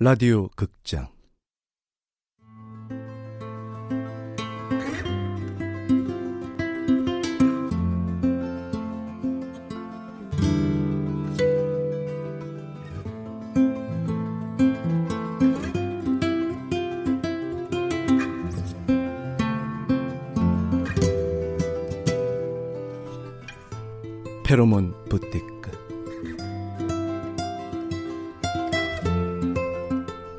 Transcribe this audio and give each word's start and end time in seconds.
라디오 0.00 0.46
극장 0.54 1.08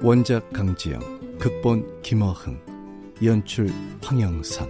원작 0.01 0.53
강지영 0.53 1.37
극본 1.39 2.01
김어흥 2.03 2.57
연출 3.21 3.69
황영선 4.01 4.69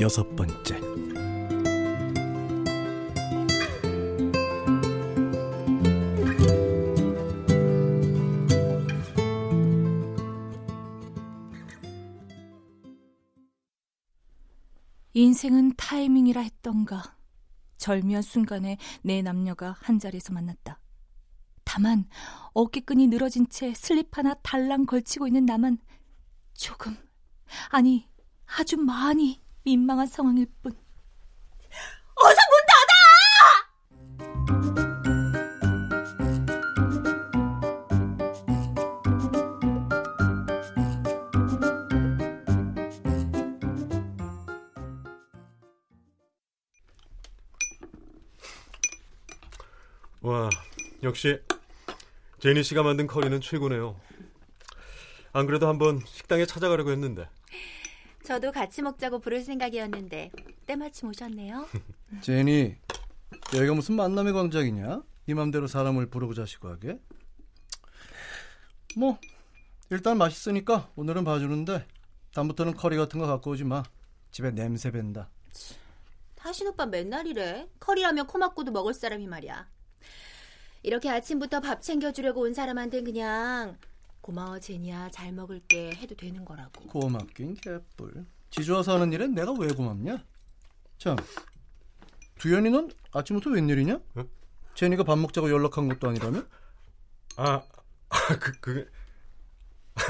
여섯 0.00 0.34
번째 0.36 0.80
인생은 15.12 15.74
타이밍이라 15.76 16.40
했던가. 16.40 17.16
절묘한 17.76 18.22
순간에 18.22 18.78
내 19.02 19.20
남녀가 19.20 19.76
한 19.80 19.98
자리에서 19.98 20.32
만났다. 20.32 20.80
다만 21.78 22.08
어깨끈이 22.54 23.06
늘어진 23.06 23.48
채 23.48 23.72
슬립 23.72 24.18
하나 24.18 24.34
달랑 24.42 24.84
걸치고 24.84 25.28
있는 25.28 25.46
나만 25.46 25.78
조금 26.52 26.96
아니 27.70 28.08
아주 28.46 28.76
많이 28.76 29.40
민망한 29.62 30.08
상황일 30.08 30.46
뿐. 30.60 30.72
어서 32.16 32.40
문 32.50 32.66
닫아! 32.66 32.92
와, 50.22 50.50
역시 51.04 51.40
제니 52.38 52.62
씨가 52.62 52.82
만든 52.82 53.06
커리는 53.06 53.40
최고네요. 53.40 54.00
안 55.32 55.46
그래도 55.46 55.68
한번 55.68 56.00
식당에 56.06 56.46
찾아가려고 56.46 56.90
했는데. 56.90 57.28
저도 58.24 58.52
같이 58.52 58.82
먹자고 58.82 59.20
부를 59.20 59.42
생각이었는데 59.42 60.30
때마침 60.66 61.08
오셨네요. 61.08 61.66
제니 62.20 62.76
여기가 63.54 63.74
무슨 63.74 63.96
만남의 63.96 64.32
광장이냐? 64.32 65.02
네 65.26 65.34
맘대로 65.34 65.66
사람을 65.66 66.06
부르고 66.10 66.34
자시고 66.34 66.68
하게 66.68 66.98
뭐 68.96 69.18
일단 69.90 70.16
맛있으니까 70.16 70.90
오늘은 70.96 71.24
봐주는데 71.24 71.86
다음부터는 72.34 72.74
커리 72.74 72.96
같은 72.96 73.20
거 73.20 73.26
갖고 73.26 73.50
오지 73.50 73.64
마 73.64 73.82
집에 74.30 74.50
냄새 74.50 74.90
밴다 74.90 75.28
타신 76.36 76.68
오빠 76.68 76.86
맨날 76.86 77.26
이래. 77.26 77.68
커리라면 77.80 78.26
코 78.26 78.38
막고도 78.38 78.70
먹을 78.70 78.94
사람이 78.94 79.26
말이야. 79.26 79.68
이렇게 80.82 81.10
아침부터 81.10 81.60
밥 81.60 81.82
챙겨주려고 81.82 82.42
온 82.42 82.54
사람한텐 82.54 83.04
그냥 83.04 83.76
고마워 84.20 84.58
제니야 84.58 85.08
잘 85.10 85.32
먹을게 85.32 85.94
해도 85.94 86.14
되는 86.14 86.44
거라고. 86.44 86.86
고맙긴 86.88 87.54
개뿔 87.54 88.26
지 88.50 88.64
좋아서 88.64 88.94
하는 88.94 89.12
일엔 89.12 89.34
내가 89.34 89.52
왜 89.52 89.68
고맙냐? 89.68 90.24
참 90.98 91.16
두현이 92.38 92.70
넌 92.70 92.90
아침부터 93.12 93.50
웬일이냐? 93.50 94.00
응? 94.16 94.28
제니가 94.74 95.02
밥 95.02 95.18
먹자고 95.18 95.50
연락한 95.50 95.88
것도 95.88 96.08
아니라며? 96.08 96.42
아, 97.36 97.62
아 98.08 98.38
그, 98.38 98.52
그, 98.60 98.90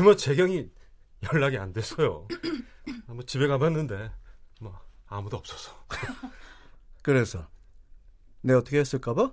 뭐, 0.03 0.15
재경이 0.15 0.71
연락이 1.33 1.57
안 1.57 1.73
돼서요. 1.73 2.29
아, 3.07 3.15
뭐, 3.15 3.25
집에 3.25 3.47
가봤는데, 3.47 4.11
뭐, 4.61 4.79
아무도 5.07 5.39
없어서. 5.39 5.73
그래서 7.03 7.49
내가 8.43 8.59
어떻게 8.59 8.79
했을까봐? 8.79 9.33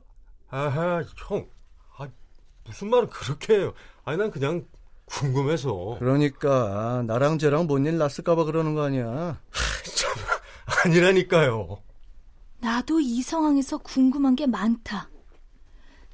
아하, 0.59 1.03
형. 1.27 1.49
아, 1.97 2.07
무슨 2.63 2.89
말을 2.89 3.09
그렇게 3.09 3.55
해요. 3.55 3.73
아니, 4.05 4.17
난 4.17 4.31
그냥 4.31 4.65
궁금해서. 5.05 5.97
그러니까 5.99 7.03
나랑 7.05 7.37
쟤랑 7.39 7.67
뭔 7.67 7.85
일 7.85 7.97
났을까 7.97 8.35
봐 8.35 8.43
그러는 8.45 8.73
거 8.73 8.83
아니야 8.83 9.39
참, 9.97 10.13
아니라니까요. 10.85 11.77
나도 12.59 12.99
이 13.01 13.21
상황에서 13.21 13.77
궁금한 13.79 14.35
게 14.35 14.47
많다. 14.47 15.09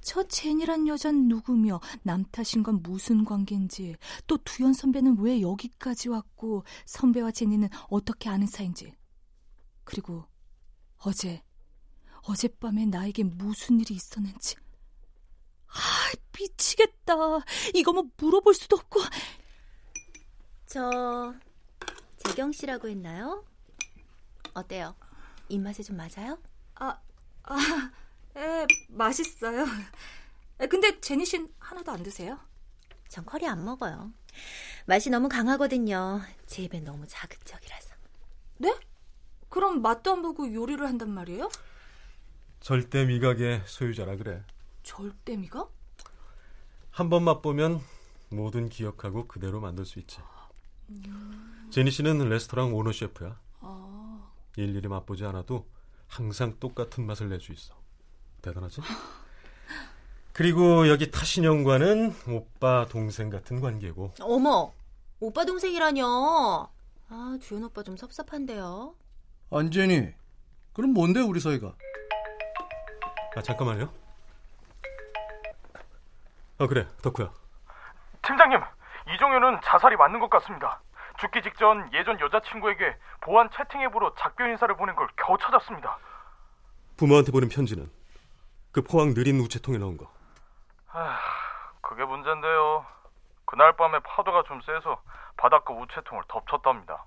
저 0.01 0.27
제니란 0.27 0.87
여잔 0.87 1.27
누구며 1.27 1.79
남 2.01 2.25
탓인 2.31 2.63
건 2.63 2.81
무슨 2.81 3.23
관계인지 3.23 3.95
또 4.25 4.37
두현 4.43 4.73
선배는 4.73 5.19
왜 5.19 5.41
여기까지 5.41 6.09
왔고 6.09 6.63
선배와 6.87 7.29
제니는 7.31 7.69
어떻게 7.91 8.27
아는 8.27 8.47
사이인지 8.47 8.91
그리고 9.83 10.25
어제 11.05 11.43
어젯밤에 12.23 12.85
나에게 12.85 13.23
무슨 13.23 13.79
일이 13.79 13.95
있었는지 13.95 14.55
아 15.67 15.73
미치겠다 16.37 17.13
이거 17.73 17.93
뭐 17.93 18.05
물어볼 18.17 18.53
수도 18.53 18.75
없고 18.77 18.99
저 20.65 21.33
재경 22.17 22.51
씨라고 22.51 22.87
했나요? 22.87 23.43
어때요? 24.53 24.95
입맛에 25.49 25.83
좀 25.83 25.97
맞아요? 25.97 26.37
아, 26.75 26.97
아, 27.43 27.91
에, 28.37 28.65
맛있어요. 28.89 29.65
에, 30.59 30.67
근데 30.67 30.99
제니 31.01 31.25
씨는 31.25 31.53
하나도 31.59 31.91
안 31.91 32.03
드세요? 32.03 32.39
전 33.09 33.25
커리 33.25 33.47
안 33.47 33.65
먹어요. 33.65 34.13
맛이 34.85 35.09
너무 35.09 35.27
강하거든요. 35.27 36.21
제 36.45 36.63
입엔 36.63 36.85
너무 36.85 37.05
자극적이라서. 37.07 37.95
네? 38.59 38.73
그럼 39.49 39.81
맛도 39.81 40.13
안 40.13 40.21
보고 40.21 40.53
요리를 40.53 40.85
한단 40.87 41.09
말이에요? 41.09 41.49
절대 42.61 43.05
미각의 43.05 43.63
소유자라 43.65 44.15
그래. 44.17 44.43
절대미가? 44.83 45.67
한번 46.91 47.23
맛보면 47.23 47.79
뭐든 48.29 48.69
기억하고 48.69 49.27
그대로 49.27 49.59
만들 49.59 49.85
수 49.85 49.99
있지. 49.99 50.19
제니 51.69 51.89
씨는 51.89 52.27
레스토랑 52.29 52.73
오너 52.75 52.91
셰프야. 52.91 53.39
아, 53.61 54.31
일일이 54.57 54.87
맛보지 54.87 55.25
않아도 55.25 55.65
항상 56.07 56.57
똑같은 56.59 57.05
맛을 57.05 57.29
낼 57.29 57.39
수 57.39 57.51
있어. 57.51 57.73
대단하지? 58.41 58.81
그리고 60.33 60.87
여기 60.87 61.09
타신형과는 61.11 62.13
오빠 62.27 62.85
동생 62.89 63.29
같은 63.29 63.59
관계고. 63.59 64.13
어머, 64.21 64.71
오빠 65.19 65.45
동생이라뇨. 65.45 66.69
아, 67.09 67.37
주연 67.41 67.63
오빠 67.63 67.83
좀 67.83 67.97
섭섭한데요. 67.97 68.95
안제니 69.49 70.09
그럼 70.73 70.91
뭔데 70.93 71.19
우리 71.21 71.39
사이가 71.39 71.75
아 73.35 73.41
잠깐만요. 73.41 73.89
어 76.59 76.67
그래 76.67 76.87
덕후야. 77.01 77.31
팀장님, 78.21 78.61
이종현은 79.13 79.61
자살이 79.63 79.95
맞는 79.95 80.19
것 80.19 80.29
같습니다. 80.29 80.81
죽기 81.19 81.41
직전 81.41 81.91
예전 81.93 82.19
여자친구에게 82.19 82.95
보안 83.21 83.49
채팅 83.51 83.81
앱으로 83.83 84.13
작별 84.15 84.49
인사를 84.49 84.75
보낸 84.75 84.95
걸 84.95 85.07
겨우 85.15 85.37
찾았습니다. 85.37 85.97
부모한테 86.97 87.31
보낸 87.31 87.49
편지는 87.49 87.89
그 88.71 88.81
포항 88.81 89.13
느린 89.13 89.39
우체통에 89.39 89.77
넣은 89.77 89.97
거. 89.97 90.11
아, 90.89 91.19
그게 91.81 92.05
문제인데요. 92.05 92.85
그날 93.45 93.75
밤에 93.75 93.99
파도가 93.99 94.43
좀 94.43 94.61
세서 94.61 95.01
바닷가 95.37 95.73
우체통을 95.73 96.23
덮쳤답니다. 96.27 97.05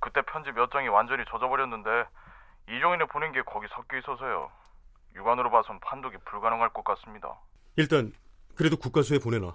그때 0.00 0.22
편지 0.22 0.50
몇 0.52 0.70
장이 0.70 0.88
완전히 0.88 1.24
젖어버렸는데 1.26 2.06
이종현이 2.68 3.04
보낸 3.08 3.32
게 3.32 3.42
거기 3.42 3.66
섞여 3.68 3.96
있어서요. 3.98 4.50
육안으로 5.14 5.50
봐선 5.50 5.78
판독이 5.80 6.16
불가능할 6.24 6.72
것 6.72 6.84
같습니다. 6.84 7.38
일단 7.76 8.12
그래도 8.54 8.76
국가수에 8.76 9.18
보내놔. 9.18 9.54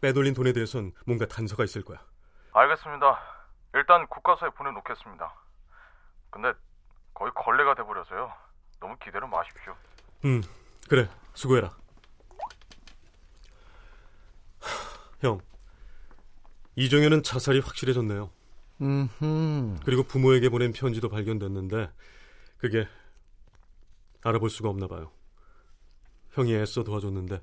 빼돌린 0.00 0.34
돈에 0.34 0.52
대해선 0.52 0.92
뭔가 1.06 1.26
단서가 1.26 1.64
있을 1.64 1.82
거야. 1.82 1.98
알겠습니다. 2.52 3.18
일단 3.74 4.06
국가서에 4.08 4.50
보내놓겠습니다. 4.50 5.34
근데 6.30 6.52
거의 7.14 7.32
걸레가 7.34 7.74
돼버려서요. 7.74 8.32
너무 8.80 8.96
기대를 8.98 9.26
마십시오. 9.28 9.74
음 10.24 10.42
그래 10.88 11.08
수고해라. 11.34 11.70
형 15.20 15.40
이종현은 16.76 17.22
자살이 17.22 17.60
확실해졌네요. 17.60 18.30
음, 18.82 19.78
그리고 19.84 20.02
부모에게 20.02 20.48
보낸 20.48 20.72
편지도 20.72 21.08
발견됐는데 21.08 21.90
그게 22.58 22.86
알아볼 24.24 24.50
수가 24.50 24.68
없나 24.68 24.86
봐요. 24.88 25.12
형이 26.32 26.52
애써 26.54 26.82
도와줬는데 26.82 27.40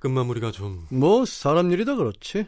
끝마무리가 0.00 0.50
좀 0.52 0.86
뭐 0.90 1.26
사람 1.26 1.70
일이다 1.70 1.96
그렇지. 1.96 2.46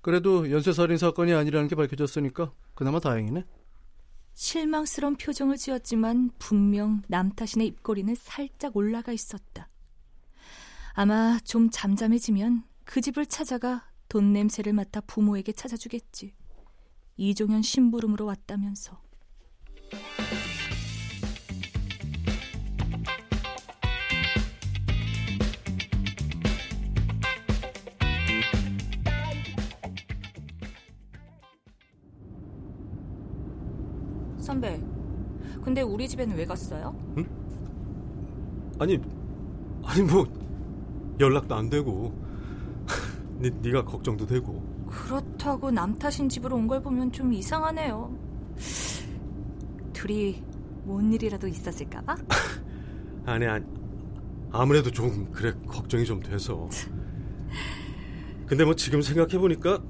그래도 0.00 0.50
연쇄살인 0.50 0.96
사건이 0.96 1.32
아니라는 1.34 1.68
게 1.68 1.76
밝혀졌으니까 1.76 2.52
그나마 2.74 2.98
다행이네. 2.98 3.44
실망스러운 4.34 5.16
표정을 5.16 5.56
지었지만 5.58 6.30
분명 6.38 7.02
남 7.08 7.30
탓인의 7.30 7.66
입꼬리는 7.68 8.14
살짝 8.14 8.76
올라가 8.76 9.12
있었다. 9.12 9.68
아마 10.94 11.38
좀 11.44 11.68
잠잠해지면 11.70 12.64
그 12.84 13.00
집을 13.00 13.26
찾아가 13.26 13.86
돈 14.08 14.32
냄새를 14.32 14.72
맡아 14.72 15.00
부모에게 15.02 15.52
찾아주겠지. 15.52 16.34
이종현 17.16 17.62
심부름으로 17.62 18.24
왔다면서. 18.24 19.00
선배, 34.42 34.80
근데 35.64 35.82
우리 35.82 36.08
집에는 36.08 36.36
왜 36.36 36.44
갔어요? 36.44 36.94
아니 38.78 38.98
아니 39.84 40.02
뭐 40.02 40.26
연락도 41.20 41.54
안 41.54 41.70
되고 41.70 42.12
네, 43.38 43.50
네가 43.62 43.84
걱정도 43.84 44.26
되고 44.26 44.60
그렇다고 44.88 45.70
남 45.70 45.96
탓인 45.96 46.28
집으로 46.28 46.56
온 46.56 46.66
걸 46.66 46.82
보면 46.82 47.12
좀 47.12 47.32
이상하네요. 47.32 48.12
둘이 49.92 50.42
뭔 50.84 51.12
일이라도 51.12 51.46
있었을까봐? 51.46 52.16
아니 53.24 53.46
아니 53.46 53.64
아무래도 54.50 54.90
좀 54.90 55.30
그래 55.30 55.52
걱정이 55.68 56.04
좀 56.04 56.20
돼서 56.20 56.68
근데 58.46 58.64
뭐 58.64 58.74
지금 58.74 59.00
생각해 59.00 59.38
보니까 59.38 59.80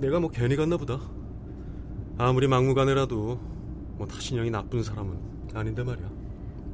내가 0.00 0.20
뭐 0.20 0.30
괜히 0.30 0.54
갔나 0.56 0.76
보다 0.76 1.00
아무리 2.18 2.46
막무가내라도 2.46 3.40
뭐 3.96 4.06
타신형이 4.06 4.50
나쁜 4.50 4.82
사람은 4.82 5.16
아닌데 5.54 5.82
말이야 5.84 6.08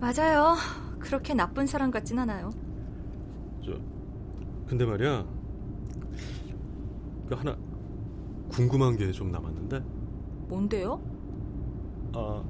맞아요. 0.01 0.57
그렇게 0.99 1.35
나쁜 1.35 1.67
사람 1.67 1.91
같진 1.91 2.19
않아요. 2.19 2.51
저 3.65 3.73
근데 4.67 4.85
말이야 4.87 5.25
그 7.29 7.35
하나 7.35 7.57
궁금한 8.49 8.97
게 8.97 9.11
좀 9.13 9.31
남았는데 9.31 9.83
뭔데요? 10.49 11.01
아 12.15 12.43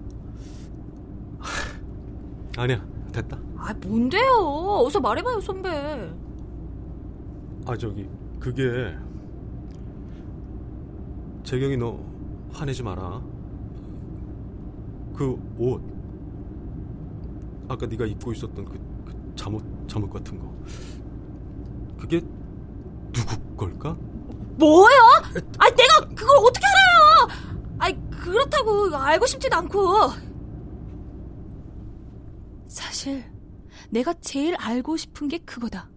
아니야 2.57 2.85
됐다 3.13 3.39
아, 3.57 3.75
뭔데요? 3.75 4.83
어서 4.87 5.01
말해봐요, 5.01 5.41
선배. 5.41 5.69
아 7.67 7.77
저기 7.77 8.09
그게 8.39 8.95
재경이 11.45 11.77
너 11.77 11.99
화내지 12.53 12.83
마라 12.83 13.21
그 15.21 15.37
옷 15.59 15.83
아까 17.69 17.85
네가 17.87 18.07
입고 18.07 18.33
있었던 18.33 18.65
그, 18.65 18.73
그 19.05 19.33
잠옷 19.37 19.63
잠옷 19.87 20.11
같은 20.11 20.39
거 20.39 20.51
그게 21.99 22.23
누구 23.13 23.57
걸까? 23.57 23.93
뭐요? 24.57 24.97
아, 25.59 25.71
내가 25.71 26.01
그걸 26.15 26.39
어떻게 26.39 26.65
알아요? 26.67 27.29
아, 27.79 28.11
그렇다고 28.11 28.97
알고 28.97 29.27
싶지도 29.27 29.57
않고. 29.57 29.81
사실 32.69 33.25
내가 33.91 34.15
제일 34.21 34.55
알고 34.57 34.97
싶은 34.97 35.29
게 35.29 35.39
그거다. 35.39 35.91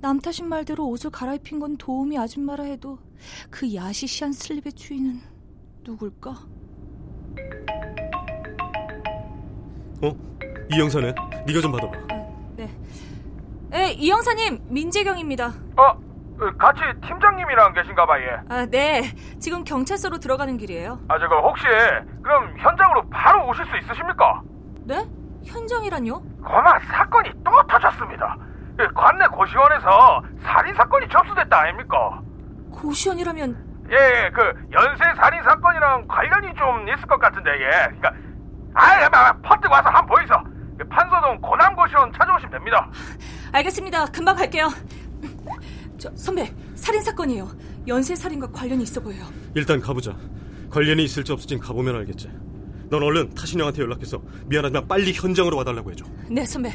남 0.00 0.20
탓인 0.20 0.48
말대로 0.48 0.88
옷을 0.88 1.10
갈아입힌 1.10 1.58
건 1.58 1.76
도우미 1.76 2.16
아줌마라 2.18 2.64
해도 2.64 2.98
그 3.50 3.74
야시시한 3.74 4.32
슬립의 4.32 4.72
주인은 4.74 5.20
누굴까? 5.82 6.46
어? 10.04 10.16
이 10.70 10.78
영사네 10.80 11.14
네가 11.46 11.60
좀 11.60 11.72
받아봐 11.72 11.92
네. 12.56 12.70
에, 13.72 13.90
이 13.92 14.10
형사님, 14.10 14.60
민재경입니다. 14.68 15.46
어, 15.76 15.98
같이 16.58 16.80
팀장님이랑 17.06 17.72
계신가 17.72 18.06
봐, 18.06 18.20
예. 18.20 18.36
아, 18.48 18.66
네. 18.66 19.02
지금 19.40 19.64
경찰서로 19.64 20.18
들어가는 20.18 20.56
길이에요. 20.58 21.00
아, 21.08 21.18
저거 21.18 21.40
혹시 21.40 21.64
그럼 22.22 22.54
현장으로 22.58 23.08
바로 23.10 23.48
오실 23.48 23.64
수 23.66 23.76
있으십니까? 23.78 24.42
네? 24.84 25.04
현장이란요? 25.44 26.20
고마 26.44 26.78
사건이 26.80 27.30
또 27.44 27.50
터졌습니다. 27.68 28.36
예, 28.80 28.86
관내 28.94 29.26
고시원에서 29.26 30.22
살인 30.42 30.74
사건이 30.74 31.08
접수됐다 31.08 31.58
아닙니까? 31.60 32.20
고시원이라면 32.70 33.74
예, 33.90 33.96
예, 33.96 34.30
그 34.30 34.40
연쇄 34.72 35.04
살인 35.16 35.42
사건이랑 35.42 36.06
관련이 36.08 36.54
좀 36.54 36.88
있을 36.88 37.06
것 37.06 37.18
같은데, 37.18 37.50
예. 37.50 37.70
그러니까 37.98 38.12
아이, 38.74 39.08
막 39.10 39.40
퍼뜩 39.42 39.70
와서 39.70 39.88
한번 39.88 40.06
보이소. 40.16 40.34
그 40.78 40.86
판서동 40.88 41.40
고남 41.40 41.74
고시원 41.76 42.12
찾아오시면 42.12 42.50
됩니다. 42.52 42.90
알겠습니다. 43.52 44.06
금방 44.06 44.34
갈게요. 44.36 44.68
저 45.98 46.10
선배, 46.16 46.52
살인 46.74 47.00
사건이에요. 47.02 47.48
연쇄 47.86 48.14
살인과 48.16 48.48
관련이 48.50 48.82
있어 48.82 49.00
보여요. 49.00 49.24
일단 49.54 49.80
가보자 49.80 50.14
관련이 50.70 51.04
있을지 51.04 51.30
없을진 51.32 51.60
가보면 51.60 51.94
알겠지 51.96 52.28
넌 52.90 53.02
얼른 53.02 53.34
타신형한테 53.34 53.82
연락해서 53.82 54.20
미안하지만 54.46 54.88
빨리 54.88 55.12
현장으로 55.12 55.56
와달라고 55.58 55.92
해줘 55.92 56.04
네, 56.28 56.44
선배. 56.44 56.72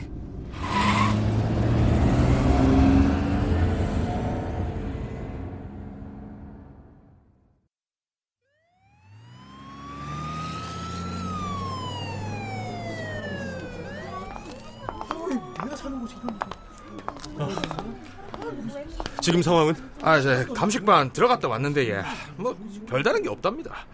지금 19.21 19.42
상황은? 19.42 19.74
아, 20.01 20.19
저 20.21 20.45
감식반 20.54 21.12
들어갔다 21.12 21.48
왔는데 21.48 21.89
예. 21.89 22.01
뭐 22.38 22.56
별다른 22.88 23.21
게 23.21 23.30
없답니다. 23.30 23.86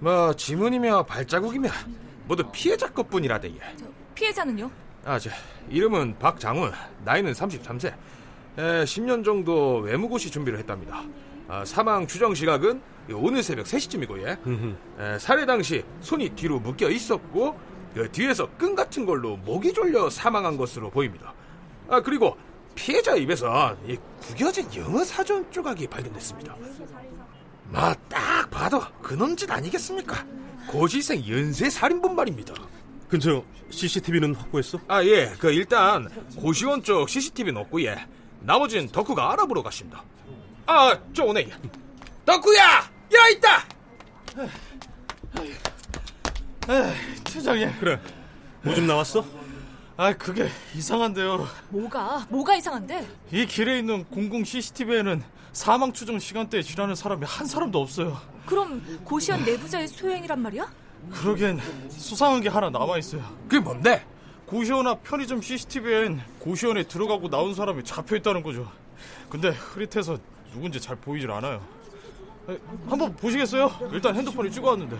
뭐 0.00 0.34
지문이며 0.34 1.04
발자국이며 1.04 1.68
모두 2.26 2.42
피해자 2.52 2.88
것뿐이라대 2.90 3.48
예. 3.48 3.60
피해자는요? 4.14 4.70
아, 5.04 5.18
저 5.18 5.30
이름은 5.68 6.18
박장훈, 6.18 6.72
나이는 7.04 7.32
33세. 7.32 7.94
에, 8.56 8.62
10년 8.84 9.24
정도 9.24 9.78
외무고시 9.78 10.30
준비를 10.30 10.58
했답니다. 10.60 11.02
아, 11.48 11.64
사망 11.64 12.06
추정 12.06 12.34
시각은 12.34 12.80
오늘 13.12 13.42
새벽 13.42 13.66
3시쯤이고 13.66 14.22
예. 14.26 14.38
에, 15.14 15.18
살해 15.18 15.46
당시 15.46 15.84
손이 16.00 16.30
뒤로 16.30 16.58
묶여 16.58 16.88
있었고 16.88 17.58
그 17.94 18.10
뒤에서 18.10 18.48
끈 18.58 18.74
같은 18.74 19.06
걸로 19.06 19.36
목이 19.36 19.72
졸려 19.72 20.10
사망한 20.10 20.56
것으로 20.56 20.90
보입니다. 20.90 21.32
아, 21.88 22.00
그리고 22.00 22.36
피해자 22.74 23.14
입에서 23.14 23.76
이 23.86 23.96
구겨진 24.20 24.68
영어 24.76 25.04
사전 25.04 25.50
조각이 25.50 25.86
발견됐습니다. 25.86 26.56
마딱 27.70 28.50
봐도 28.50 28.80
그놈 29.02 29.36
짓 29.36 29.50
아니겠습니까? 29.50 30.24
고시생 30.68 31.26
연쇄 31.28 31.70
살인범 31.70 32.14
말입니다. 32.16 32.54
근처 33.08 33.44
CCTV는 33.70 34.34
확보했어? 34.34 34.78
아, 34.88 35.02
예. 35.04 35.34
그 35.38 35.50
일단 35.50 36.08
고시원 36.36 36.82
쪽 36.82 37.08
CCTV는 37.08 37.60
없고 37.62 37.82
예. 37.84 37.96
나머진 38.40 38.88
덕후가 38.88 39.32
알아보러 39.32 39.62
갔습니다. 39.62 40.02
아, 40.66 40.98
저 41.12 41.24
오네. 41.24 41.48
덕후야! 42.24 42.62
야, 42.64 43.28
있다! 43.28 43.64
팀장님, 47.24 47.70
그래 47.78 48.00
뭐 48.62 48.74
좀 48.74 48.86
나왔어? 48.86 49.24
아 49.96 50.12
그게 50.12 50.48
이상한데요. 50.74 51.46
뭐가? 51.68 52.26
뭐가 52.28 52.56
이상한데? 52.56 53.06
이 53.32 53.46
길에 53.46 53.78
있는 53.78 54.04
공공 54.04 54.42
CCTV에는 54.44 55.22
사망 55.52 55.92
추정 55.92 56.18
시간대에 56.18 56.62
지나는 56.62 56.96
사람이 56.96 57.24
한 57.24 57.46
사람도 57.46 57.80
없어요. 57.80 58.18
그럼 58.44 58.82
고시원 59.04 59.44
내부자의 59.44 59.86
소행이란 59.86 60.40
말이야? 60.42 60.68
그러기엔 61.12 61.60
수상한 61.90 62.40
게 62.40 62.48
하나 62.48 62.70
남아 62.70 62.98
있어요. 62.98 63.22
그게 63.48 63.60
뭔데? 63.60 64.04
고시원 64.46 64.86
앞 64.88 65.04
편의점 65.04 65.40
CCTV엔 65.40 66.20
고시원에 66.40 66.82
들어가고 66.82 67.30
나온 67.30 67.54
사람이 67.54 67.84
잡혀 67.84 68.16
있다는 68.16 68.42
거죠. 68.42 68.70
근데 69.30 69.50
흐릿해서 69.50 70.18
누군지 70.52 70.80
잘 70.80 70.96
보이질 70.96 71.30
않아요. 71.30 71.64
에, 72.48 72.58
한번 72.88 73.14
보시겠어요? 73.14 73.70
일단 73.92 74.16
핸드폰에 74.16 74.50
찍어왔는데. 74.50 74.96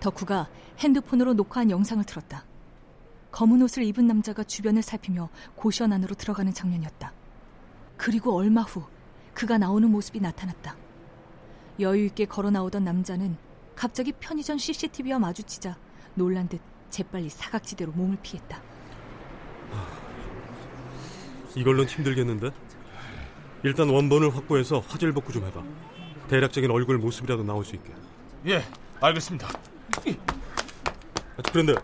덕후가 0.00 0.48
핸드폰으로 0.78 1.32
녹화한 1.32 1.70
영상을 1.70 2.04
틀었다. 2.04 2.44
검은 3.32 3.62
옷을 3.62 3.82
입은 3.84 4.06
남자가 4.06 4.42
주변을 4.42 4.82
살피며 4.82 5.28
고시원 5.54 5.92
안으로 5.92 6.14
들어가는 6.14 6.52
장면이었다. 6.52 7.12
그리고 7.96 8.36
얼마 8.36 8.62
후 8.62 8.84
그가 9.34 9.58
나오는 9.58 9.88
모습이 9.90 10.20
나타났다. 10.20 10.76
여유 11.78 12.06
있게 12.06 12.26
걸어 12.26 12.50
나오던 12.50 12.84
남자는 12.84 13.36
갑자기 13.74 14.12
편의점 14.12 14.58
CCTV와 14.58 15.18
마주치자 15.18 15.78
놀란 16.14 16.48
듯 16.48 16.60
재빨리 16.90 17.30
사각지대로 17.30 17.92
몸을 17.92 18.18
피했다. 18.22 18.60
이걸로는 21.54 21.88
힘들겠는데? 21.88 22.50
일단 23.62 23.88
원본을 23.88 24.34
확보해서 24.36 24.80
화질 24.80 25.12
복구 25.12 25.32
좀 25.32 25.44
해봐. 25.44 25.62
대략적인 26.28 26.70
얼굴 26.70 26.98
모습이라도 26.98 27.42
나올 27.44 27.64
수 27.64 27.74
있게. 27.76 27.92
예, 28.46 28.64
알겠습니다. 29.00 29.48
아, 29.48 31.42
그런데 31.50 31.74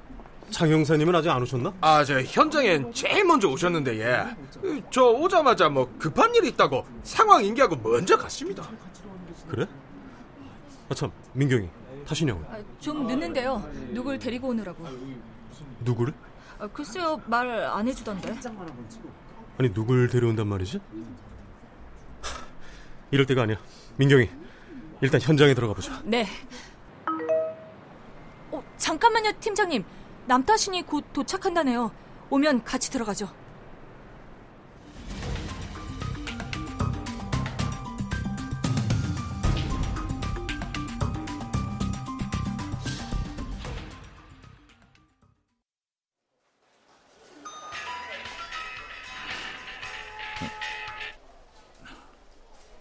장 0.51 0.71
형사님은 0.71 1.15
아직 1.15 1.29
안 1.31 1.43
오셨나? 1.43 1.73
아, 1.81 2.05
저 2.05 2.21
현장엔 2.21 2.93
제일 2.93 3.25
먼저 3.25 3.49
오셨는데 3.49 3.99
예. 4.01 4.37
저 4.91 5.05
오자마자 5.05 5.69
뭐 5.69 5.91
급한 5.99 6.35
일이 6.35 6.49
있다고 6.49 6.87
상황 7.03 7.45
인계하고 7.45 7.77
먼저 7.77 8.17
갔습니다. 8.17 8.67
그래? 9.49 9.67
아 10.89 10.95
참, 10.95 11.11
민경이, 11.35 11.69
타신이 12.07 12.31
형은? 12.31 12.45
아, 12.49 12.59
좀 12.81 13.07
늦는데요. 13.07 13.63
누굴 13.91 14.19
데리고 14.19 14.49
오느라고. 14.49 14.87
누구를? 15.81 16.15
아, 16.59 16.67
글쎄요, 16.69 17.21
말 17.27 17.47
안 17.49 17.87
해주던데. 17.89 18.35
아니 19.59 19.73
누굴 19.73 20.09
데려온단 20.09 20.47
말이지? 20.47 20.79
하, 22.23 22.47
이럴 23.11 23.27
때가 23.27 23.43
아니야. 23.43 23.57
민경이, 23.97 24.29
일단 25.01 25.21
현장에 25.21 25.55
들어가 25.55 25.75
보자. 25.75 26.01
네. 26.05 26.27
어, 28.53 28.63
잠깐만요, 28.77 29.33
팀장님. 29.41 29.85
남타신이 30.27 30.83
곧 30.83 31.05
도착한다네요. 31.13 31.91
오면 32.31 32.65
같이 32.65 32.91
들어가죠. 32.91 33.29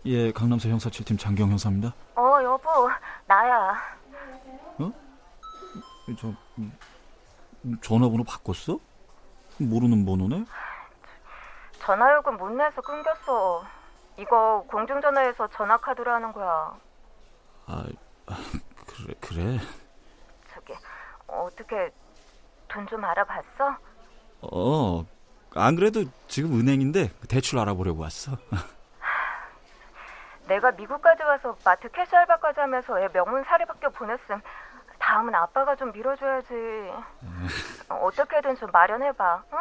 예, 0.08 0.32
강남서 0.32 0.70
형사실팀 0.70 1.18
장경 1.18 1.50
형사입니다. 1.50 1.94
어, 2.16 2.40
여보, 2.44 2.90
나야. 3.28 3.96
저 6.20 6.28
음, 6.60 6.72
전화번호 7.82 8.24
바꿨어? 8.24 8.80
모르는 9.60 10.06
번호네? 10.06 10.46
전화요금 11.80 12.38
못 12.38 12.50
내서 12.52 12.82
끊겼어. 12.82 13.64
이거 14.18 14.66
공중전화에서 14.70 15.48
전화카드로 15.50 16.12
하는 16.12 16.32
거야. 16.34 16.78
아, 17.68 17.84
아, 18.28 18.36
그래 18.88 19.14
그래. 19.20 19.60
저기, 20.54 20.74
어떻게 21.28 21.92
돈 22.68 22.86
좀 22.88 23.04
알아봤어? 23.06 23.78
어, 24.42 25.06
안 25.56 25.76
그래도 25.76 26.04
지금 26.28 26.60
은행인데 26.60 27.10
대출 27.30 27.58
알아보려고 27.60 28.02
왔어. 28.02 28.34
내가 30.48 30.72
미국까지 30.72 31.24
와서 31.24 31.58
마트 31.66 31.90
캐셔 31.92 32.16
알바까지 32.16 32.60
하면서 32.60 33.00
애 33.02 33.08
명문 33.10 33.44
사립학교 33.44 33.90
보냈음. 33.92 34.42
다음은 35.06 35.36
아빠가 35.36 35.76
좀 35.76 35.92
밀어줘야지. 35.92 36.54
어떻게든 37.90 38.56
좀 38.56 38.72
마련해봐, 38.72 39.44
응? 39.54 39.58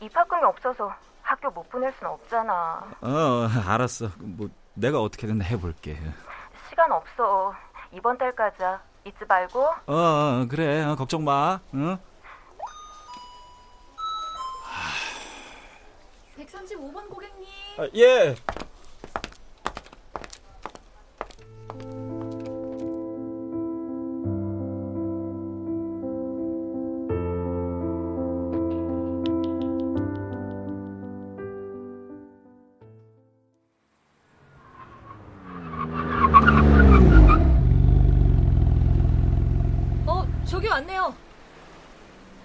입학금이 0.00 0.42
없어서 0.42 0.92
학교 1.22 1.48
못 1.50 1.68
보낼 1.70 1.92
순 1.92 2.08
없잖아. 2.08 2.84
어, 3.00 3.48
알았어. 3.64 4.08
뭐 4.18 4.48
내가 4.74 5.00
어떻게든 5.00 5.40
해볼게. 5.40 5.96
시간 6.68 6.90
없어. 6.90 7.54
이번 7.92 8.18
달까지야. 8.18 8.82
잊지 9.04 9.24
말고. 9.28 9.60
어, 9.62 9.84
어 9.86 10.46
그래. 10.50 10.82
어, 10.82 10.96
걱정 10.96 11.22
마. 11.22 11.60
응? 11.74 11.96
135번 16.36 17.08
고객님. 17.08 17.46
아, 17.78 17.88
예. 17.94 18.34
왔네요. 40.86 41.14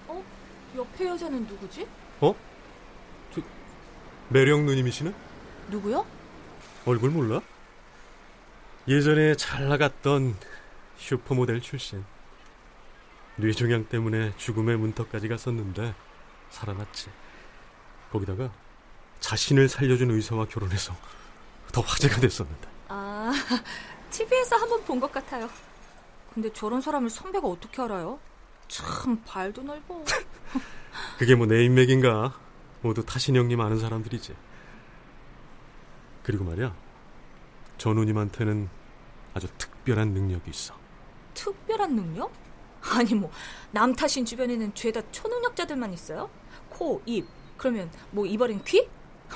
어, 0.07 0.24
옆에 0.75 1.07
여자는 1.07 1.45
누구지? 1.48 1.88
어? 2.19 2.36
저 3.33 3.41
매력 4.29 4.63
누님이시네? 4.63 5.13
누구요? 5.69 6.05
얼굴 6.86 7.12
몰라? 7.12 7.41
예전에 8.88 9.36
잘 9.36 9.69
나갔던 9.69 10.36
슈퍼모델 10.98 11.62
출신. 11.62 12.03
뇌종양 13.38 13.86
때문에 13.88 14.33
죽음의 14.38 14.77
문턱까지 14.77 15.27
갔었는데 15.27 15.93
살아났지. 16.50 17.10
거기다가 18.12 18.51
자신을 19.19 19.69
살려준 19.69 20.12
의사와 20.12 20.45
결혼해서 20.48 20.95
더 21.71 21.81
화제가 21.81 22.19
됐었는데. 22.19 22.67
아, 22.89 23.31
TV에서 24.10 24.57
한번 24.57 24.83
본 24.83 25.00
것 25.00 25.12
같아요. 25.12 25.50
근데 26.33 26.51
저런 26.53 26.81
사람을 26.81 27.10
선배가 27.10 27.48
어떻게 27.48 27.81
알아요? 27.81 28.19
참 28.72 29.22
발도 29.25 29.62
넓어. 29.63 30.04
그게 31.20 31.36
뭐 31.36 31.46
내 31.46 31.63
인맥인가? 31.66 32.34
모두 32.82 33.06
타신 33.06 33.36
형님 33.36 33.60
아는 33.62 33.78
사람들이지. 33.80 34.34
그리고 36.24 36.44
말이야, 36.46 36.74
전우님한테는 37.78 38.70
아주 39.34 39.48
특별한 39.58 40.13
능력이 40.13 40.50
있어. 40.50 40.75
특별한 41.34 41.96
능력? 41.96 42.32
아니 42.96 43.13
뭐 43.13 43.30
남타신 43.72 44.25
주변에는 44.25 44.74
죄다 44.74 45.01
초능력자들만 45.12 45.94
있어요? 45.94 46.30
코, 46.70 47.01
입, 47.06 47.28
그러면 47.58 47.92
뭐 48.12 48.25
이번엔 48.25 48.63
귀? 48.63 48.88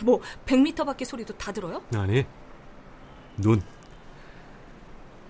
뭐 0.03 0.19
100m 0.45 0.85
밖의 0.85 1.05
소리도 1.05 1.37
다 1.37 1.51
들어요? 1.51 1.83
아니, 1.95 2.25
눈. 3.37 3.61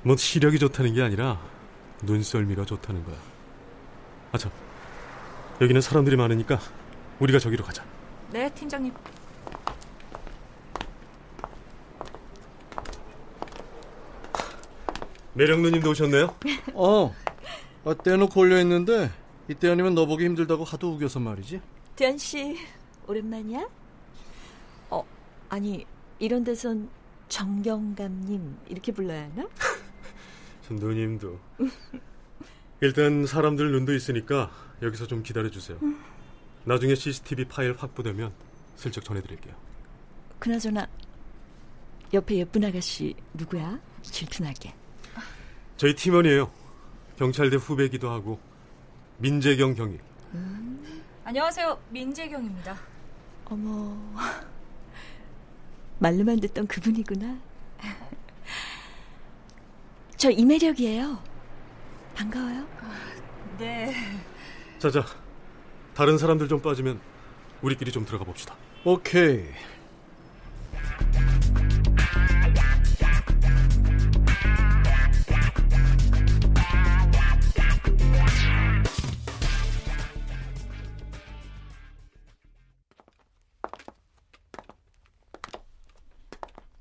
뭐 0.04 0.16
시력이 0.16 0.60
좋다는 0.60 0.94
게 0.94 1.02
아니라 1.02 1.42
눈썰미가 2.04 2.66
좋다는 2.66 3.04
거야. 3.04 3.18
아 4.36 4.38
참, 4.38 4.51
여기는 5.62 5.80
사람들이 5.80 6.18
많으니까 6.18 6.60
우리가 7.22 7.39
저기로 7.39 7.63
가자. 7.63 7.86
네, 8.34 8.54
팀장님. 8.54 8.94
매력 15.34 15.62
누님도 15.62 15.89
오셨네요. 15.89 16.36
어, 16.74 17.15
아, 17.86 17.94
떼놓고 17.94 18.34
걸려있는데 18.34 19.10
이때 19.48 19.70
아니면 19.70 19.96
너 19.96 20.06
보기 20.06 20.25
힘들다고 20.25 20.65
하도 20.65 20.92
우겨서 20.96 21.22
말이지. 21.22 21.62
대한 21.96 22.18
씨 22.18 22.58
오랜만이야? 23.08 23.70
어 24.89 25.06
아니 25.48 25.86
이런 26.20 26.44
데선 26.44 26.89
정경감님 27.30 28.58
이렇게 28.68 28.92
불러야 28.92 29.30
하나? 29.34 29.48
저 30.68 30.74
누님도. 30.74 31.39
일단 32.82 33.25
사람들 33.25 33.72
눈도 33.72 33.94
있으니까 33.94 34.51
여기서 34.82 35.08
좀 35.08 35.24
기다려 35.24 35.50
주세요. 35.50 35.77
나중에 36.65 36.96
CCTV 36.96 37.46
파일 37.46 37.75
확보되면 37.77 38.34
슬쩍 38.75 39.03
전해드릴게요. 39.03 39.55
그나저나 40.39 40.88
옆에 42.13 42.36
예쁜 42.38 42.63
아가씨 42.63 43.15
누구야? 43.34 43.79
질투나게. 44.01 44.74
저희 45.77 45.96
팀원이에요. 45.96 46.51
경찰대 47.17 47.55
후배기도 47.58 48.10
하고 48.12 48.39
민재경 49.17 49.74
경위. 49.75 49.98
안녕하세요. 51.24 51.79
민재경입니다. 51.89 52.77
어머 53.46 53.96
말로만 56.00 56.39
듣던 56.41 56.67
그분이구나. 56.67 57.39
저 60.17 60.29
이매력이에요. 60.29 61.35
반가워요. 62.15 62.65
네. 63.57 63.93
자자, 64.79 65.05
다른 65.93 66.17
사람들 66.17 66.48
좀 66.48 66.62
빠지면 66.62 67.00
우리끼리 67.62 67.91
좀 67.91 68.05
들어가 68.05 68.24
봅시다. 68.24 68.55
오케이. 68.84 69.45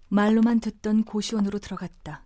말로만 0.09 0.61
듣던 0.61 1.03
고시원으로 1.03 1.59
들어갔다. 1.59 2.23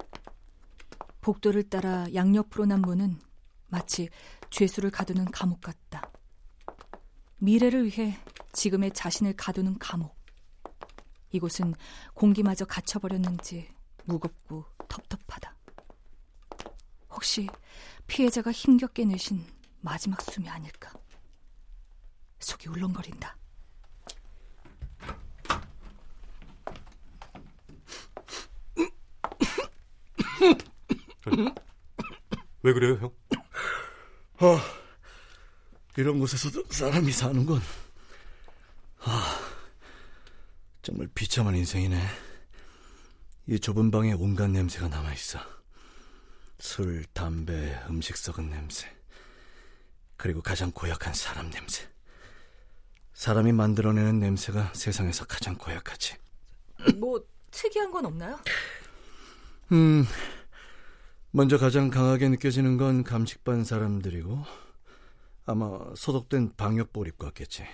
복도를 1.28 1.64
따라 1.64 2.06
양옆으로 2.14 2.64
난 2.64 2.80
문은 2.80 3.20
마치 3.66 4.08
죄수를 4.48 4.90
가두는 4.90 5.26
감옥 5.26 5.60
같다. 5.60 6.10
미래를 7.36 7.84
위해 7.84 8.18
지금의 8.54 8.92
자신을 8.92 9.34
가두는 9.36 9.78
감옥. 9.78 10.16
이곳은 11.30 11.74
공기마저 12.14 12.64
갇혀버렸는지 12.64 13.68
무겁고 14.06 14.64
텁텁하다. 14.88 15.54
혹시 17.10 17.46
피해자가 18.06 18.50
힘겹게 18.50 19.04
내신 19.04 19.44
마지막 19.80 20.22
숨이 20.22 20.48
아닐까? 20.48 20.94
속이 22.38 22.70
울렁거린다. 22.70 23.36
왜 32.62 32.72
그래요, 32.72 32.94
형? 33.00 33.12
아, 34.38 34.60
이런 35.96 36.18
곳에서도 36.18 36.64
사람이 36.70 37.10
사는 37.12 37.44
건 37.44 37.60
아, 39.00 39.40
정말 40.82 41.08
비참한 41.14 41.54
인생이네. 41.56 42.00
이 43.46 43.58
좁은 43.60 43.90
방에 43.90 44.12
온갖 44.12 44.48
냄새가 44.48 44.88
남아 44.88 45.12
있어. 45.14 45.38
술, 46.58 47.04
담배, 47.12 47.80
음식 47.88 48.16
썩은 48.16 48.50
냄새. 48.50 48.90
그리고 50.16 50.42
가장 50.42 50.70
고약한 50.72 51.14
사람 51.14 51.50
냄새. 51.50 51.88
사람이 53.14 53.52
만들어내는 53.52 54.18
냄새가 54.18 54.72
세상에서 54.74 55.24
가장 55.26 55.56
고약하지. 55.56 56.16
뭐 56.96 57.24
특이한 57.50 57.90
건 57.90 58.06
없나요? 58.06 58.38
음, 59.72 60.06
먼저 61.30 61.58
가장 61.58 61.90
강하게 61.90 62.30
느껴지는 62.30 62.78
건 62.78 63.04
감식반 63.04 63.62
사람들이고 63.62 64.44
아마 65.44 65.78
소독된 65.94 66.52
방역복 66.56 67.06
입고 67.06 67.26
왔겠지. 67.26 67.64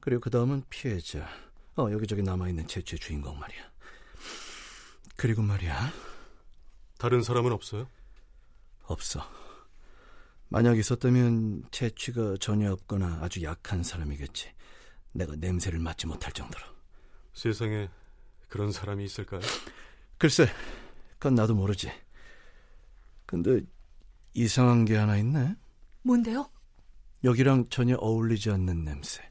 그리고 0.00 0.20
그 0.20 0.30
다음은 0.30 0.64
피해자. 0.70 1.28
어, 1.76 1.88
여기저기 1.92 2.22
남아있는 2.22 2.66
채취 2.66 2.98
주인공 2.98 3.38
말이야. 3.38 3.62
그리고 5.16 5.42
말이야. 5.42 5.92
다른 6.98 7.22
사람은 7.22 7.52
없어요? 7.52 7.88
없어. 8.86 9.24
만약 10.48 10.76
있었다면 10.76 11.64
채취가 11.70 12.36
전혀 12.40 12.72
없거나 12.72 13.20
아주 13.22 13.42
약한 13.42 13.82
사람이겠지. 13.82 14.52
내가 15.12 15.36
냄새를 15.36 15.78
맡지 15.78 16.06
못할 16.06 16.32
정도로. 16.32 16.64
세상에 17.34 17.88
그런 18.48 18.72
사람이 18.72 19.04
있을까요? 19.04 19.40
글쎄, 20.18 20.48
그건 21.18 21.34
나도 21.36 21.54
모르지. 21.54 21.90
근데 23.34 23.66
이상한 24.32 24.84
게 24.84 24.96
하나 24.96 25.16
있네. 25.16 25.56
뭔데요? 26.02 26.48
여기랑 27.24 27.68
전혀 27.68 27.96
어울리지 27.96 28.50
않는 28.50 28.84
냄새. 28.84 29.28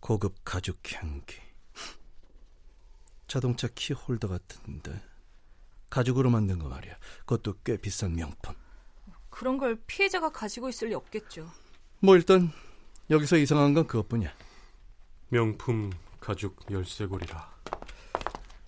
고급 0.00 0.34
가죽 0.44 0.80
향기. 0.92 1.36
자동차 3.28 3.68
키 3.76 3.92
홀더 3.92 4.26
같은데. 4.26 5.00
가죽으로 5.88 6.30
만든 6.30 6.58
거 6.58 6.68
말이야. 6.68 6.96
그것도 7.20 7.58
꽤 7.62 7.76
비싼 7.76 8.16
명품. 8.16 8.56
그런 9.30 9.56
걸 9.56 9.80
피해자가 9.86 10.32
가지고 10.32 10.68
있을 10.68 10.88
리 10.88 10.94
없겠죠. 10.94 11.48
뭐 12.00 12.16
일단 12.16 12.50
여기서 13.08 13.36
이상한 13.36 13.72
건 13.72 13.86
그것뿐이야. 13.86 14.32
명품 15.28 15.92
가죽 16.18 16.56
열쇠고리라. 16.68 17.54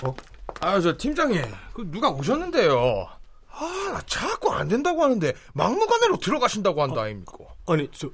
어? 0.04 0.14
아, 0.60 0.80
저 0.80 0.96
팀장님, 0.96 1.42
그 1.74 1.90
누가 1.90 2.08
오셨는데요. 2.10 3.18
아, 3.60 3.90
나 3.92 4.00
자꾸 4.06 4.52
안 4.52 4.68
된다고 4.68 5.02
하는데 5.02 5.32
막무가내로 5.52 6.18
들어가신다고 6.18 6.80
한다 6.82 7.02
아 7.02 7.08
닙니까? 7.08 7.32
아니, 7.66 7.90
저 7.92 8.10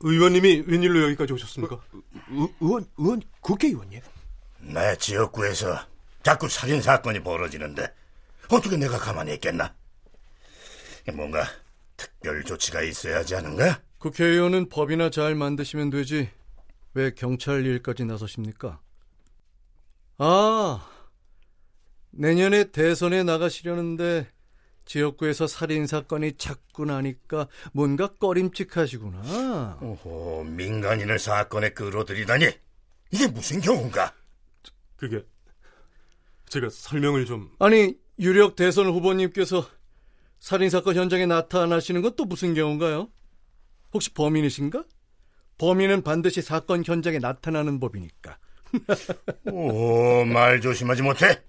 의원님이 0.00 0.64
웬일로 0.66 1.02
여기까지 1.04 1.32
오셨습니까? 1.32 1.80
의, 2.30 2.48
의원, 2.60 2.86
의원, 2.96 3.22
국회의원님? 3.40 4.00
내 4.60 4.96
지역구에서 4.96 5.78
자꾸 6.24 6.48
살인 6.48 6.82
사건이 6.82 7.22
벌어지는데 7.22 7.92
어떻게 8.50 8.76
내가 8.76 8.98
가만히 8.98 9.34
있겠나? 9.34 9.74
뭔가 11.14 11.44
특별 11.96 12.42
조치가 12.44 12.82
있어야 12.82 13.18
하지 13.18 13.36
않은가? 13.36 13.80
국회의원은 13.98 14.68
법이나 14.68 15.10
잘 15.10 15.34
만드시면 15.34 15.90
되지. 15.90 16.30
왜 16.94 17.12
경찰 17.12 17.64
일까지 17.64 18.04
나서십니까? 18.04 18.80
아, 20.18 20.88
내년에 22.10 22.72
대선에 22.72 23.22
나가시려는데 23.22 24.28
지역구에서 24.88 25.46
살인 25.46 25.86
사건이 25.86 26.38
자꾸 26.38 26.86
나니까 26.86 27.46
뭔가 27.72 28.08
꺼림칙하시구나. 28.08 29.78
오호, 29.82 30.44
민간인을 30.44 31.18
사건에 31.18 31.70
끌어들이다니 31.70 32.46
이게 33.10 33.26
무슨 33.28 33.60
경우인가? 33.60 34.14
그게 34.96 35.22
제가 36.48 36.68
설명을 36.70 37.26
좀 37.26 37.50
아니 37.58 37.94
유력 38.18 38.56
대선 38.56 38.86
후보님께서 38.86 39.68
살인 40.40 40.70
사건 40.70 40.96
현장에 40.96 41.26
나타나시는 41.26 42.00
건 42.02 42.16
또 42.16 42.24
무슨 42.24 42.54
경우인가요? 42.54 43.08
혹시 43.92 44.12
범인이신가? 44.14 44.84
범인은 45.58 46.02
반드시 46.02 46.40
사건 46.40 46.82
현장에 46.84 47.18
나타나는 47.18 47.78
법이니까. 47.80 48.38
오, 49.52 50.24
말 50.24 50.60
조심하지 50.60 51.02
못해? 51.02 51.42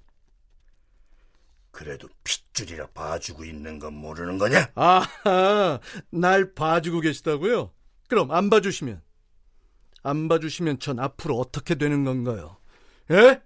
그래도 1.79 2.09
핏줄이라 2.25 2.87
봐주고 2.87 3.45
있는 3.45 3.79
건 3.79 3.93
모르는 3.93 4.37
거냐? 4.37 4.69
아하, 4.75 5.79
날 6.09 6.53
봐주고 6.53 6.99
계시다고요? 6.99 7.71
그럼 8.09 8.31
안 8.31 8.49
봐주시면? 8.49 9.01
안 10.03 10.27
봐주시면 10.27 10.79
전 10.79 10.99
앞으로 10.99 11.39
어떻게 11.39 11.75
되는 11.75 12.03
건가요? 12.03 12.57
예? 13.11 13.41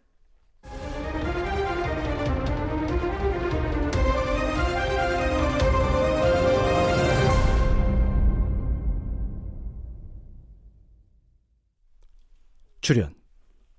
출연 12.81 13.13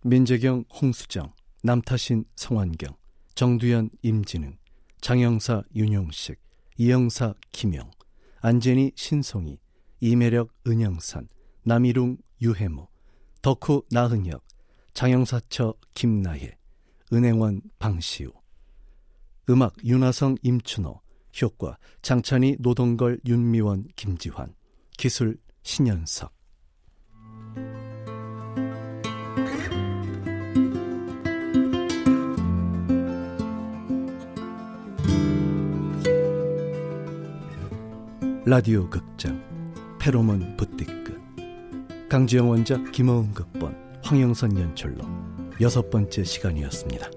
민재경, 0.05 0.65
홍수정, 0.81 1.33
남타신, 1.65 2.25
성환경, 2.37 2.95
정두현, 3.35 3.91
임진흥, 4.03 4.57
장영사, 5.01 5.63
윤용식, 5.75 6.41
이영사, 6.77 7.35
김영, 7.51 7.91
안재니, 8.41 8.93
신송이, 8.95 9.59
이매력, 10.01 10.53
은영산, 10.67 11.29
남이룽, 11.65 12.19
유해모, 12.41 12.89
덕후, 13.43 13.85
나은혁, 13.91 14.45
장영사처, 14.93 15.75
김나혜, 15.95 16.57
은행원, 17.13 17.61
방시우. 17.79 18.31
음악, 19.51 19.75
윤하성, 19.85 20.37
임춘호, 20.43 21.01
효과, 21.43 21.77
장찬희, 22.03 22.59
노동걸, 22.61 23.21
윤미원, 23.27 23.89
김지환, 23.97 24.55
기술, 24.97 25.39
신현석 25.65 26.33
라디오 38.47 38.91
극장 38.91 39.43
페로몬 39.99 40.55
부티크 40.59 41.19
강지영 42.11 42.51
원작 42.51 42.93
김어은 42.93 43.33
극본 43.33 43.75
황영선 44.03 44.59
연출로 44.59 45.03
여섯 45.63 45.89
번째 45.89 46.23
시간이었습니다. 46.23 47.09